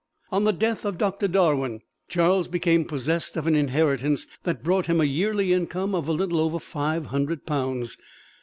[0.31, 4.99] On the death of Doctor Darwin, Charles became possessed of an inheritance that brought him
[4.99, 7.97] a yearly income of a little over five hundred pounds.